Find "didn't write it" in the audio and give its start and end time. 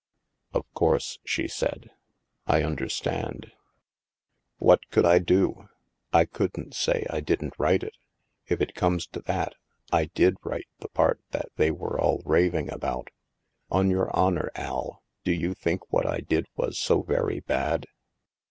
7.19-7.93